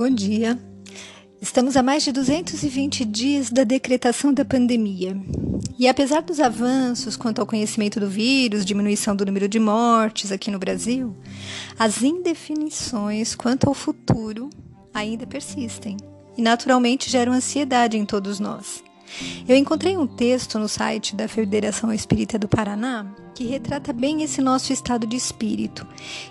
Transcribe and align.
Bom 0.00 0.08
dia. 0.08 0.58
Estamos 1.42 1.76
a 1.76 1.82
mais 1.82 2.02
de 2.02 2.10
220 2.10 3.04
dias 3.04 3.50
da 3.50 3.64
decretação 3.64 4.32
da 4.32 4.46
pandemia. 4.46 5.14
E 5.78 5.86
apesar 5.86 6.22
dos 6.22 6.40
avanços 6.40 7.18
quanto 7.18 7.38
ao 7.38 7.46
conhecimento 7.46 8.00
do 8.00 8.08
vírus, 8.08 8.64
diminuição 8.64 9.14
do 9.14 9.26
número 9.26 9.46
de 9.46 9.58
mortes 9.58 10.32
aqui 10.32 10.50
no 10.50 10.58
Brasil, 10.58 11.14
as 11.78 12.02
indefinições 12.02 13.34
quanto 13.34 13.68
ao 13.68 13.74
futuro 13.74 14.48
ainda 14.94 15.26
persistem 15.26 15.98
e 16.34 16.40
naturalmente 16.40 17.10
geram 17.10 17.34
ansiedade 17.34 17.98
em 17.98 18.06
todos 18.06 18.40
nós. 18.40 18.82
Eu 19.48 19.56
encontrei 19.56 19.96
um 19.96 20.06
texto 20.06 20.58
no 20.58 20.68
site 20.68 21.16
da 21.16 21.28
Federação 21.28 21.92
Espírita 21.92 22.38
do 22.38 22.48
Paraná 22.48 23.06
que 23.34 23.44
retrata 23.44 23.92
bem 23.92 24.22
esse 24.22 24.40
nosso 24.40 24.72
estado 24.72 25.06
de 25.06 25.16
espírito 25.16 25.86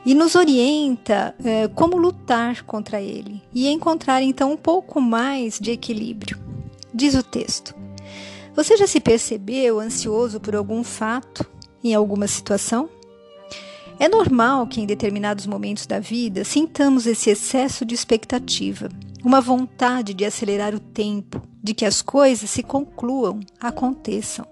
e 0.06 0.14
nos 0.14 0.36
orienta 0.36 1.36
é, 1.44 1.68
como 1.70 1.98
lutar 1.98 2.64
contra 2.64 3.02
ele 3.02 3.42
e 3.54 3.68
encontrar 3.68 4.22
então 4.22 4.54
um 4.54 4.58
pouco 4.58 5.02
mais 5.02 5.60
de 5.60 5.72
equilíbrio. 5.72 6.38
Diz 6.94 7.16
o 7.16 7.24
texto: 7.24 7.74
Você 8.56 8.78
já 8.78 8.88
se 8.88 9.00
percebeu 9.00 9.80
ansioso 9.80 10.40
por 10.40 10.56
algum 10.56 10.84
fato, 10.84 11.46
em 11.84 11.94
alguma 11.94 12.28
situação? 12.28 12.90
É 14.00 14.08
normal 14.08 14.66
que 14.68 14.80
em 14.80 14.86
determinados 14.86 15.46
momentos 15.46 15.86
da 15.86 16.00
vida 16.00 16.46
sintamos 16.46 17.06
esse 17.06 17.30
excesso 17.30 17.84
de 17.84 17.94
expectativa, 17.94 18.88
uma 19.24 19.42
vontade 19.42 20.14
de 20.14 20.26
acelerar 20.26 20.74
o 20.74 20.80
tempo, 20.80 21.42
de 21.62 21.74
que 21.74 21.86
as 21.86 22.02
coisas 22.02 22.50
se 22.50 22.64
concluam, 22.64 23.40
aconteçam. 23.60 24.46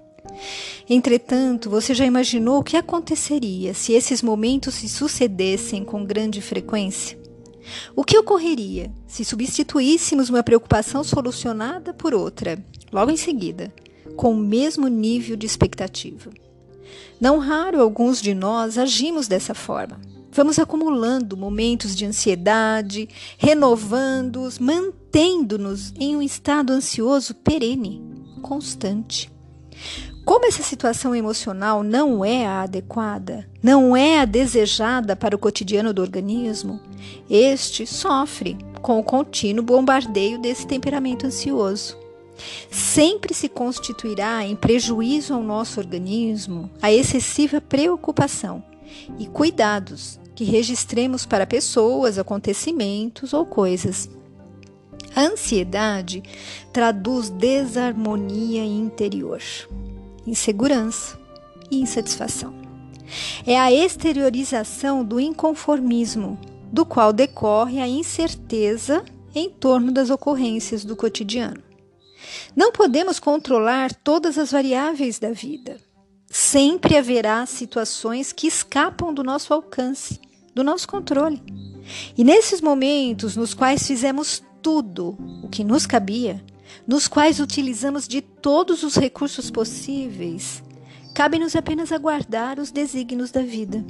Entretanto, 0.89 1.69
você 1.69 1.93
já 1.93 2.05
imaginou 2.05 2.59
o 2.59 2.63
que 2.63 2.77
aconteceria 2.77 3.73
se 3.73 3.93
esses 3.93 4.21
momentos 4.21 4.75
se 4.75 4.89
sucedessem 4.89 5.83
com 5.83 6.05
grande 6.05 6.41
frequência? 6.41 7.17
O 7.95 8.03
que 8.03 8.17
ocorreria 8.17 8.91
se 9.05 9.25
substituíssemos 9.25 10.29
uma 10.29 10.43
preocupação 10.43 11.03
solucionada 11.03 11.93
por 11.93 12.13
outra, 12.13 12.63
logo 12.91 13.11
em 13.11 13.17
seguida, 13.17 13.73
com 14.15 14.31
o 14.31 14.37
mesmo 14.37 14.87
nível 14.87 15.35
de 15.35 15.45
expectativa? 15.45 16.31
Não 17.19 17.39
raro 17.39 17.81
alguns 17.81 18.21
de 18.21 18.33
nós 18.33 18.77
agimos 18.77 19.27
dessa 19.27 19.53
forma. 19.53 19.99
Vamos 20.37 20.59
acumulando 20.59 21.35
momentos 21.35 21.95
de 21.95 22.05
ansiedade, 22.05 23.09
renovando-os, 23.39 24.59
mantendo-nos 24.59 25.91
em 25.99 26.15
um 26.15 26.21
estado 26.21 26.71
ansioso 26.71 27.33
perene, 27.33 28.03
constante. 28.43 29.31
Como 30.23 30.45
essa 30.45 30.61
situação 30.61 31.15
emocional 31.15 31.81
não 31.81 32.23
é 32.23 32.45
a 32.45 32.61
adequada, 32.61 33.49
não 33.63 33.97
é 33.97 34.19
a 34.19 34.25
desejada 34.25 35.15
para 35.15 35.35
o 35.35 35.39
cotidiano 35.39 35.91
do 35.91 36.03
organismo, 36.03 36.79
este 37.27 37.87
sofre 37.87 38.59
com 38.79 38.99
o 38.99 39.03
contínuo 39.03 39.65
bombardeio 39.65 40.39
desse 40.39 40.67
temperamento 40.67 41.25
ansioso. 41.25 41.97
Sempre 42.69 43.33
se 43.33 43.49
constituirá 43.49 44.45
em 44.45 44.55
prejuízo 44.55 45.33
ao 45.33 45.41
nosso 45.41 45.79
organismo 45.79 46.69
a 46.79 46.93
excessiva 46.93 47.59
preocupação 47.59 48.63
e 49.17 49.25
cuidados 49.25 50.19
que 50.37 50.43
registremos 50.43 51.25
para 51.25 51.47
pessoas, 51.47 52.19
acontecimentos 52.19 53.33
ou 53.33 53.43
coisas. 53.43 54.07
A 55.15 55.21
ansiedade 55.21 56.21
traduz 56.71 57.31
desarmonia 57.31 58.63
interior, 58.63 59.41
insegurança 60.27 61.19
e 61.71 61.81
insatisfação. 61.81 62.53
É 63.47 63.59
a 63.59 63.71
exteriorização 63.71 65.03
do 65.03 65.19
inconformismo, 65.19 66.39
do 66.71 66.85
qual 66.85 67.11
decorre 67.11 67.79
a 67.79 67.87
incerteza 67.87 69.03
em 69.33 69.49
torno 69.49 69.91
das 69.91 70.11
ocorrências 70.11 70.85
do 70.85 70.95
cotidiano. 70.95 71.63
Não 72.55 72.71
podemos 72.71 73.19
controlar 73.19 73.91
todas 73.91 74.37
as 74.37 74.51
variáveis 74.51 75.17
da 75.17 75.31
vida. 75.31 75.77
Sempre 76.29 76.95
haverá 76.95 77.43
situações 77.47 78.31
que 78.31 78.45
escapam 78.45 79.11
do 79.11 79.23
nosso 79.23 79.51
alcance 79.51 80.26
do 80.57 80.63
nosso 80.63 80.87
controle. 80.87 81.41
E 82.17 82.23
nesses 82.23 82.61
momentos 82.61 83.37
nos 83.37 83.53
quais 83.53 83.85
fizemos 83.85 84.43
tudo 84.59 85.15
o 85.43 85.47
que 85.47 85.63
nos 85.63 85.85
cabia, 85.85 86.43
nos 86.87 87.07
quais 87.07 87.39
utilizamos 87.39 88.07
de 88.07 88.21
todos 88.21 88.81
os 88.81 88.95
recursos 88.95 89.51
possíveis, 89.51 90.63
cabe-nos 91.13 91.55
apenas 91.55 91.91
aguardar 91.91 92.59
os 92.59 92.71
desígnios 92.71 93.29
da 93.29 93.41
vida. 93.41 93.85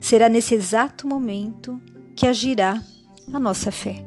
Será 0.00 0.30
nesse 0.30 0.54
exato 0.54 1.06
momento 1.06 1.80
que 2.16 2.26
agirá 2.26 2.82
a 3.30 3.38
nossa 3.38 3.70
fé. 3.70 4.02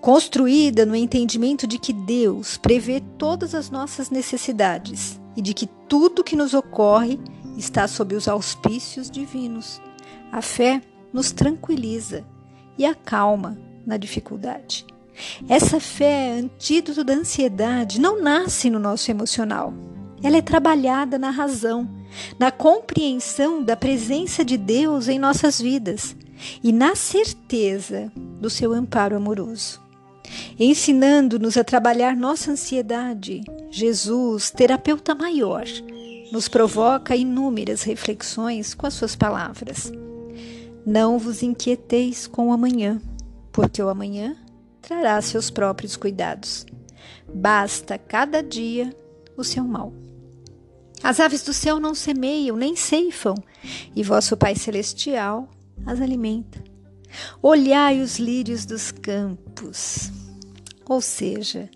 Construída 0.00 0.84
no 0.84 0.96
entendimento 0.96 1.68
de 1.68 1.78
que 1.78 1.92
Deus 1.92 2.56
prevê 2.56 3.00
todas 3.16 3.54
as 3.54 3.70
nossas 3.70 4.10
necessidades 4.10 5.20
e 5.36 5.42
de 5.42 5.54
que 5.54 5.68
tudo 5.88 6.24
que 6.24 6.36
nos 6.36 6.52
ocorre 6.52 7.18
está 7.56 7.86
sob 7.86 8.14
os 8.14 8.26
auspícios 8.26 9.08
divinos. 9.08 9.80
A 10.32 10.42
fé 10.42 10.82
nos 11.16 11.32
tranquiliza 11.32 12.26
e 12.76 12.84
acalma 12.84 13.56
na 13.86 13.96
dificuldade. 13.96 14.84
Essa 15.48 15.80
fé, 15.80 16.32
antídoto 16.32 17.02
da 17.02 17.14
ansiedade, 17.14 17.98
não 17.98 18.20
nasce 18.20 18.68
no 18.68 18.78
nosso 18.78 19.10
emocional. 19.10 19.72
Ela 20.22 20.36
é 20.36 20.42
trabalhada 20.42 21.18
na 21.18 21.30
razão, 21.30 21.88
na 22.38 22.50
compreensão 22.50 23.62
da 23.62 23.74
presença 23.74 24.44
de 24.44 24.58
Deus 24.58 25.08
em 25.08 25.18
nossas 25.18 25.58
vidas 25.58 26.14
e 26.62 26.70
na 26.70 26.94
certeza 26.94 28.12
do 28.38 28.50
seu 28.50 28.74
amparo 28.74 29.16
amoroso. 29.16 29.80
Ensinando-nos 30.58 31.56
a 31.56 31.64
trabalhar 31.64 32.14
nossa 32.14 32.50
ansiedade, 32.50 33.40
Jesus, 33.70 34.50
terapeuta 34.50 35.14
maior, 35.14 35.64
nos 36.30 36.46
provoca 36.46 37.16
inúmeras 37.16 37.84
reflexões 37.84 38.74
com 38.74 38.86
as 38.86 38.92
suas 38.92 39.16
palavras. 39.16 39.90
Não 40.86 41.18
vos 41.18 41.42
inquieteis 41.42 42.28
com 42.28 42.50
o 42.50 42.52
amanhã, 42.52 43.02
porque 43.50 43.82
o 43.82 43.88
amanhã 43.88 44.36
trará 44.80 45.20
seus 45.20 45.50
próprios 45.50 45.96
cuidados. 45.96 46.64
Basta 47.28 47.98
cada 47.98 48.40
dia 48.40 48.96
o 49.36 49.42
seu 49.42 49.64
mal. 49.64 49.92
As 51.02 51.18
aves 51.18 51.42
do 51.42 51.52
céu 51.52 51.80
não 51.80 51.92
semeiam 51.92 52.56
nem 52.56 52.76
ceifam, 52.76 53.34
e 53.96 54.02
vosso 54.04 54.36
Pai 54.36 54.54
Celestial 54.54 55.48
as 55.84 56.00
alimenta. 56.00 56.62
Olhai 57.42 58.00
os 58.00 58.20
lírios 58.20 58.64
dos 58.64 58.92
campos. 58.92 60.12
Ou 60.88 61.00
seja, 61.00 61.68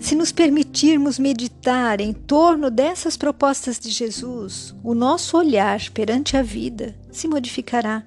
se 0.00 0.14
nos 0.14 0.32
permitirmos 0.32 1.18
meditar 1.18 2.00
em 2.00 2.14
torno 2.14 2.70
dessas 2.70 3.14
propostas 3.14 3.78
de 3.78 3.90
Jesus, 3.90 4.74
o 4.82 4.94
nosso 4.94 5.36
olhar 5.36 5.90
perante 5.90 6.34
a 6.34 6.42
vida 6.42 6.98
se 7.12 7.28
modificará 7.28 8.02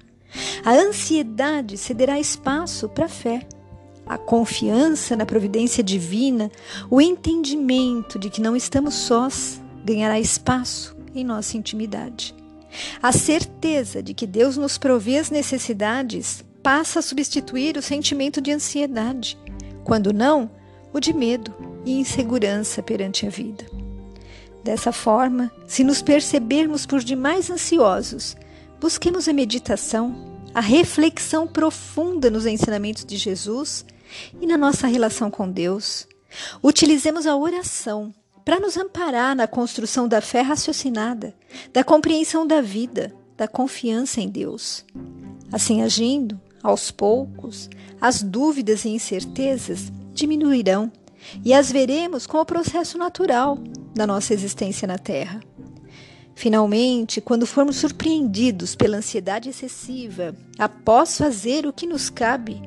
a 0.64 0.72
ansiedade 0.72 1.76
cederá 1.76 2.18
espaço 2.18 2.88
para 2.88 3.06
a 3.06 3.08
fé. 3.08 3.46
A 4.06 4.16
confiança 4.16 5.16
na 5.16 5.26
providência 5.26 5.82
divina, 5.82 6.50
o 6.90 7.00
entendimento 7.00 8.18
de 8.18 8.30
que 8.30 8.40
não 8.40 8.56
estamos 8.56 8.94
sós, 8.94 9.60
ganhará 9.84 10.18
espaço 10.18 10.96
em 11.14 11.24
nossa 11.24 11.56
intimidade. 11.56 12.34
A 13.02 13.12
certeza 13.12 14.02
de 14.02 14.14
que 14.14 14.26
Deus 14.26 14.56
nos 14.56 14.78
provê 14.78 15.18
as 15.18 15.30
necessidades 15.30 16.44
passa 16.62 16.98
a 16.98 17.02
substituir 17.02 17.76
o 17.76 17.82
sentimento 17.82 18.40
de 18.40 18.52
ansiedade, 18.52 19.38
quando 19.84 20.12
não, 20.12 20.50
o 20.92 21.00
de 21.00 21.12
medo 21.12 21.54
e 21.84 21.98
insegurança 21.98 22.82
perante 22.82 23.26
a 23.26 23.30
vida. 23.30 23.64
Dessa 24.62 24.92
forma, 24.92 25.50
se 25.66 25.84
nos 25.84 26.02
percebermos 26.02 26.84
por 26.84 27.00
demais 27.00 27.50
ansiosos, 27.50 28.36
Busquemos 28.80 29.28
a 29.28 29.32
meditação, 29.32 30.14
a 30.54 30.60
reflexão 30.60 31.46
profunda 31.46 32.30
nos 32.30 32.46
ensinamentos 32.46 33.04
de 33.04 33.16
Jesus 33.16 33.84
e 34.40 34.46
na 34.46 34.56
nossa 34.56 34.86
relação 34.86 35.30
com 35.30 35.50
Deus. 35.50 36.06
Utilizemos 36.62 37.26
a 37.26 37.36
oração 37.36 38.14
para 38.44 38.60
nos 38.60 38.76
amparar 38.76 39.34
na 39.34 39.46
construção 39.46 40.06
da 40.06 40.20
fé 40.20 40.40
raciocinada, 40.40 41.34
da 41.72 41.82
compreensão 41.82 42.46
da 42.46 42.60
vida, 42.60 43.14
da 43.36 43.48
confiança 43.48 44.20
em 44.20 44.28
Deus. 44.28 44.84
Assim 45.52 45.82
agindo, 45.82 46.40
aos 46.62 46.90
poucos, 46.90 47.68
as 48.00 48.22
dúvidas 48.22 48.84
e 48.84 48.90
incertezas 48.90 49.92
diminuirão 50.12 50.90
e 51.44 51.52
as 51.52 51.70
veremos 51.70 52.26
como 52.26 52.44
processo 52.44 52.96
natural 52.96 53.58
da 53.94 54.06
nossa 54.06 54.32
existência 54.32 54.86
na 54.86 54.98
Terra. 54.98 55.40
Finalmente, 56.38 57.20
quando 57.20 57.48
formos 57.48 57.78
surpreendidos 57.78 58.76
pela 58.76 58.98
ansiedade 58.98 59.48
excessiva, 59.48 60.36
após 60.56 61.18
fazer 61.18 61.66
o 61.66 61.72
que 61.72 61.84
nos 61.84 62.08
cabe, 62.08 62.62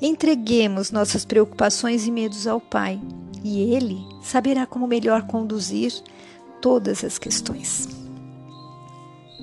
entreguemos 0.00 0.90
nossas 0.90 1.26
preocupações 1.26 2.06
e 2.06 2.10
medos 2.10 2.46
ao 2.46 2.62
Pai, 2.62 2.98
e 3.44 3.74
Ele 3.74 3.98
saberá 4.22 4.64
como 4.64 4.86
melhor 4.86 5.26
conduzir 5.26 5.92
todas 6.62 7.04
as 7.04 7.18
questões. 7.18 7.99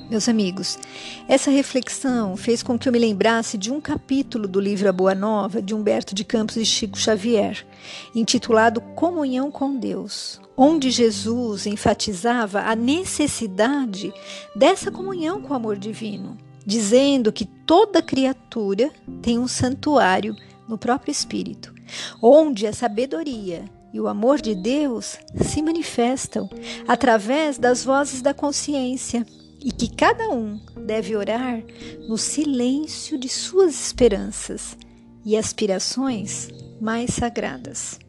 Meus 0.09 0.29
amigos, 0.29 0.79
essa 1.27 1.51
reflexão 1.51 2.37
fez 2.37 2.63
com 2.63 2.79
que 2.79 2.87
eu 2.87 2.93
me 2.93 2.99
lembrasse 2.99 3.57
de 3.57 3.73
um 3.73 3.81
capítulo 3.81 4.47
do 4.47 4.57
livro 4.57 4.87
A 4.87 4.93
Boa 4.93 5.13
Nova 5.13 5.61
de 5.61 5.75
Humberto 5.75 6.15
de 6.15 6.23
Campos 6.23 6.55
e 6.55 6.65
Chico 6.65 6.97
Xavier, 6.97 7.67
intitulado 8.15 8.79
Comunhão 8.79 9.51
com 9.51 9.75
Deus, 9.75 10.39
onde 10.55 10.91
Jesus 10.91 11.65
enfatizava 11.65 12.61
a 12.61 12.73
necessidade 12.73 14.13
dessa 14.55 14.89
comunhão 14.89 15.41
com 15.41 15.53
o 15.53 15.57
amor 15.57 15.77
divino, 15.77 16.37
dizendo 16.65 17.29
que 17.29 17.43
toda 17.43 18.01
criatura 18.01 18.89
tem 19.21 19.37
um 19.37 19.47
santuário 19.47 20.33
no 20.69 20.77
próprio 20.77 21.11
espírito, 21.11 21.73
onde 22.21 22.65
a 22.65 22.71
sabedoria 22.71 23.65
e 23.91 23.99
o 23.99 24.07
amor 24.07 24.39
de 24.39 24.55
Deus 24.55 25.17
se 25.41 25.61
manifestam 25.61 26.49
através 26.87 27.57
das 27.57 27.83
vozes 27.83 28.21
da 28.21 28.33
consciência 28.33 29.25
e 29.63 29.71
que 29.71 29.93
cada 29.93 30.29
um 30.29 30.59
deve 30.85 31.15
orar 31.15 31.63
no 32.07 32.17
silêncio 32.17 33.17
de 33.17 33.27
suas 33.27 33.73
esperanças 33.87 34.77
e 35.25 35.35
aspirações 35.35 36.49
mais 36.79 37.13
sagradas. 37.13 37.99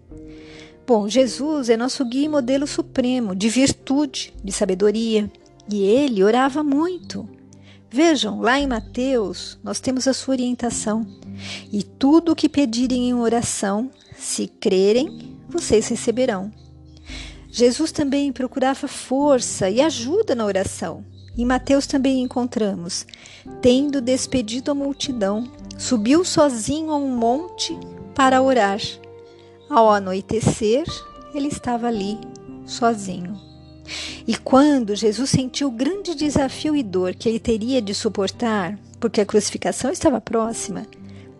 Bom, 0.86 1.08
Jesus 1.08 1.68
é 1.68 1.76
nosso 1.76 2.04
guia 2.04 2.24
e 2.24 2.28
modelo 2.28 2.66
supremo 2.66 3.34
de 3.34 3.48
virtude, 3.48 4.32
de 4.42 4.52
sabedoria, 4.52 5.30
e 5.70 5.82
ele 5.82 6.24
orava 6.24 6.62
muito. 6.62 7.28
Vejam, 7.90 8.40
lá 8.40 8.58
em 8.58 8.66
Mateus, 8.66 9.58
nós 9.62 9.80
temos 9.80 10.06
a 10.06 10.14
sua 10.14 10.34
orientação. 10.34 11.06
E 11.72 11.82
tudo 11.82 12.32
o 12.32 12.36
que 12.36 12.48
pedirem 12.48 13.08
em 13.08 13.14
oração, 13.14 13.90
se 14.16 14.46
crerem, 14.46 15.36
vocês 15.48 15.88
receberão. 15.88 16.50
Jesus 17.50 17.92
também 17.92 18.32
procurava 18.32 18.86
força 18.86 19.70
e 19.70 19.80
ajuda 19.80 20.34
na 20.34 20.44
oração. 20.44 21.04
Em 21.38 21.44
Mateus 21.44 21.86
também 21.86 22.20
encontramos: 22.20 23.06
tendo 23.62 24.00
despedido 24.00 24.72
a 24.72 24.74
multidão, 24.74 25.48
subiu 25.78 26.24
sozinho 26.24 26.90
a 26.90 26.96
um 26.96 27.16
monte 27.16 27.78
para 28.12 28.42
orar. 28.42 28.80
Ao 29.70 29.88
anoitecer, 29.88 30.84
ele 31.32 31.46
estava 31.46 31.86
ali, 31.86 32.18
sozinho. 32.66 33.38
E 34.26 34.36
quando 34.36 34.96
Jesus 34.96 35.30
sentiu 35.30 35.68
o 35.68 35.72
grande 35.72 36.14
desafio 36.14 36.74
e 36.74 36.82
dor 36.82 37.14
que 37.14 37.28
ele 37.28 37.38
teria 37.38 37.80
de 37.80 37.94
suportar, 37.94 38.76
porque 38.98 39.20
a 39.20 39.26
crucificação 39.26 39.92
estava 39.92 40.20
próxima, 40.20 40.86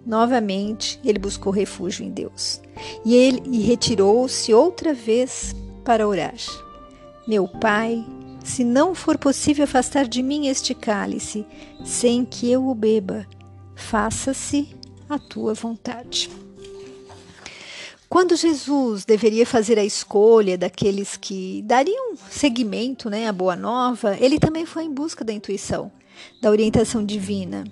novamente 0.06 1.00
ele 1.04 1.18
buscou 1.18 1.52
refúgio 1.52 2.04
em 2.06 2.10
Deus. 2.10 2.60
E 3.04 3.16
ele 3.16 3.62
retirou-se 3.62 4.54
outra 4.54 4.94
vez 4.94 5.54
para 5.84 6.06
orar. 6.06 6.36
Meu 7.26 7.48
Pai, 7.48 8.06
se 8.44 8.64
não 8.64 8.94
for 8.94 9.18
possível 9.18 9.64
afastar 9.64 10.06
de 10.06 10.22
mim 10.22 10.46
este 10.46 10.74
cálice, 10.74 11.46
sem 11.84 12.24
que 12.24 12.50
eu 12.50 12.66
o 12.66 12.74
beba, 12.74 13.26
faça-se 13.74 14.68
a 15.08 15.18
tua 15.18 15.54
vontade. 15.54 16.30
Quando 18.08 18.36
Jesus 18.36 19.04
deveria 19.04 19.44
fazer 19.44 19.78
a 19.78 19.84
escolha 19.84 20.56
daqueles 20.56 21.16
que 21.16 21.62
dariam 21.66 22.16
seguimento 22.30 23.10
né, 23.10 23.28
à 23.28 23.32
Boa 23.32 23.54
Nova, 23.54 24.16
ele 24.18 24.38
também 24.38 24.64
foi 24.64 24.84
em 24.84 24.92
busca 24.92 25.22
da 25.22 25.32
intuição, 25.32 25.92
da 26.40 26.50
orientação 26.50 27.04
divina. 27.04 27.64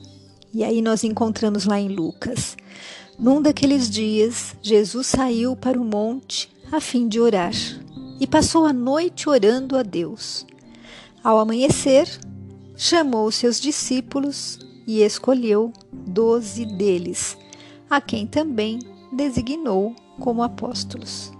E 0.52 0.62
aí 0.62 0.82
nós 0.82 1.04
encontramos 1.04 1.64
lá 1.64 1.80
em 1.80 1.88
Lucas. 1.88 2.54
Num 3.18 3.40
daqueles 3.40 3.88
dias, 3.88 4.54
Jesus 4.60 5.06
saiu 5.06 5.56
para 5.56 5.80
o 5.80 5.84
monte 5.84 6.50
a 6.70 6.80
fim 6.80 7.08
de 7.08 7.18
orar 7.18 7.54
e 8.20 8.26
passou 8.26 8.66
a 8.66 8.74
noite 8.74 9.30
orando 9.30 9.76
a 9.76 9.82
Deus. 9.82 10.46
Ao 11.26 11.40
amanhecer, 11.40 12.08
chamou 12.76 13.32
seus 13.32 13.60
discípulos 13.60 14.60
e 14.86 15.02
escolheu 15.02 15.72
doze 15.92 16.64
deles, 16.64 17.36
a 17.90 18.00
quem 18.00 18.28
também 18.28 18.78
designou 19.12 19.92
como 20.20 20.40
apóstolos. 20.40 21.32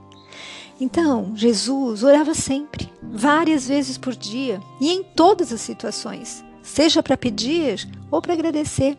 Então, 0.81 1.37
Jesus 1.37 2.03
orava 2.03 2.35
sempre, 2.35 2.93
várias 3.01 3.69
vezes 3.69 3.97
por 3.97 4.17
dia 4.17 4.61
e 4.81 4.91
em 4.91 5.05
todas 5.05 5.53
as 5.53 5.61
situações, 5.61 6.45
seja 6.65 7.01
para 7.01 7.17
pedir 7.17 7.89
ou 8.11 8.21
para 8.21 8.33
agradecer. 8.33 8.97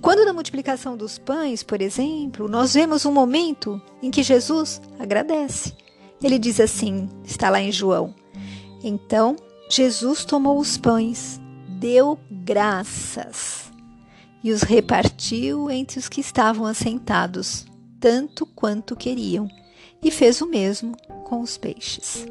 Quando 0.00 0.24
na 0.24 0.32
multiplicação 0.32 0.96
dos 0.96 1.18
pães, 1.18 1.64
por 1.64 1.82
exemplo, 1.82 2.46
nós 2.46 2.74
vemos 2.74 3.04
um 3.04 3.10
momento 3.10 3.82
em 4.00 4.12
que 4.12 4.22
Jesus 4.22 4.80
agradece. 4.96 5.74
Ele 6.22 6.38
diz 6.38 6.60
assim, 6.60 7.08
está 7.24 7.50
lá 7.50 7.60
em 7.60 7.72
João: 7.72 8.14
Então 8.84 9.34
Jesus 9.72 10.24
tomou 10.24 10.58
os 10.58 10.76
pães, 10.76 11.40
deu 11.78 12.18
graças 12.28 13.70
e 14.42 14.50
os 14.50 14.62
repartiu 14.62 15.70
entre 15.70 15.96
os 15.96 16.08
que 16.08 16.20
estavam 16.20 16.66
assentados, 16.66 17.66
tanto 18.00 18.44
quanto 18.44 18.96
queriam, 18.96 19.48
e 20.02 20.10
fez 20.10 20.40
o 20.40 20.46
mesmo 20.46 20.96
com 21.22 21.40
os 21.40 21.56
peixes. 21.56 22.26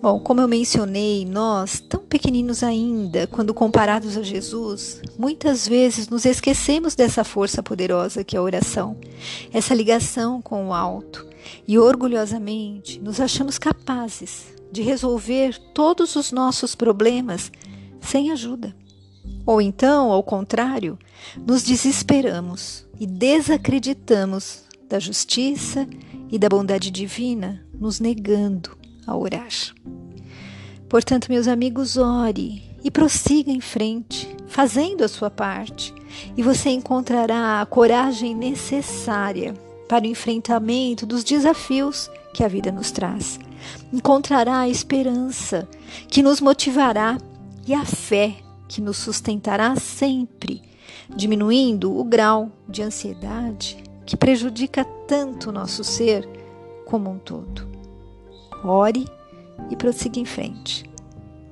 Bom, 0.00 0.20
como 0.20 0.40
eu 0.40 0.46
mencionei, 0.46 1.24
nós, 1.24 1.80
tão 1.80 2.04
pequeninos 2.04 2.62
ainda, 2.62 3.26
quando 3.26 3.52
comparados 3.52 4.16
a 4.16 4.22
Jesus, 4.22 5.02
muitas 5.18 5.66
vezes 5.66 6.08
nos 6.08 6.24
esquecemos 6.24 6.94
dessa 6.94 7.24
força 7.24 7.60
poderosa 7.60 8.22
que 8.22 8.36
é 8.36 8.38
a 8.38 8.42
oração, 8.42 8.96
essa 9.52 9.74
ligação 9.74 10.40
com 10.40 10.68
o 10.68 10.72
alto, 10.72 11.26
e 11.66 11.76
orgulhosamente 11.76 13.00
nos 13.00 13.18
achamos 13.18 13.58
capazes 13.58 14.61
de 14.72 14.80
resolver 14.80 15.58
todos 15.74 16.16
os 16.16 16.32
nossos 16.32 16.74
problemas 16.74 17.52
sem 18.00 18.32
ajuda. 18.32 18.74
Ou 19.44 19.60
então, 19.60 20.10
ao 20.10 20.22
contrário, 20.22 20.98
nos 21.46 21.62
desesperamos 21.62 22.86
e 22.98 23.06
desacreditamos 23.06 24.64
da 24.88 24.98
justiça 24.98 25.86
e 26.30 26.38
da 26.38 26.48
bondade 26.48 26.90
divina, 26.90 27.64
nos 27.78 28.00
negando 28.00 28.76
a 29.06 29.16
orar. 29.16 29.50
Portanto, 30.88 31.28
meus 31.28 31.46
amigos, 31.46 31.96
ore 31.96 32.62
e 32.82 32.90
prossiga 32.90 33.50
em 33.50 33.60
frente, 33.60 34.28
fazendo 34.48 35.04
a 35.04 35.08
sua 35.08 35.30
parte, 35.30 35.94
e 36.36 36.42
você 36.42 36.70
encontrará 36.70 37.60
a 37.60 37.66
coragem 37.66 38.34
necessária 38.34 39.54
para 39.88 40.04
o 40.04 40.08
enfrentamento 40.08 41.04
dos 41.04 41.24
desafios 41.24 42.10
que 42.32 42.42
a 42.42 42.48
vida 42.48 42.70
nos 42.70 42.90
traz 42.90 43.38
encontrará 43.92 44.60
a 44.60 44.68
esperança 44.68 45.68
que 46.08 46.22
nos 46.22 46.40
motivará 46.40 47.18
e 47.66 47.74
a 47.74 47.84
fé 47.84 48.36
que 48.68 48.80
nos 48.80 48.96
sustentará 48.96 49.76
sempre, 49.76 50.62
diminuindo 51.14 51.96
o 51.96 52.02
grau 52.04 52.50
de 52.68 52.82
ansiedade 52.82 53.82
que 54.04 54.16
prejudica 54.16 54.84
tanto 55.06 55.50
o 55.50 55.52
nosso 55.52 55.84
ser 55.84 56.28
como 56.86 57.10
um 57.10 57.18
todo. 57.18 57.68
Ore 58.64 59.06
e 59.70 59.76
prossiga 59.76 60.18
em 60.18 60.24
frente. 60.24 60.84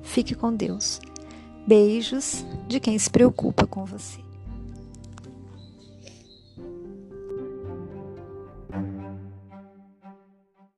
Fique 0.01 0.35
com 0.35 0.53
Deus. 0.53 0.99
Beijos 1.65 2.45
de 2.67 2.79
quem 2.79 2.97
se 2.97 3.09
preocupa 3.09 3.65
com 3.65 3.85
você. 3.85 4.19